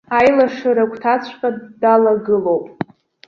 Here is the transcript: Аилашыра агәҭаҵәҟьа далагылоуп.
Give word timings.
Аилашыра 0.17 0.83
агәҭаҵәҟьа 0.85 1.49
далагылоуп. 1.81 2.65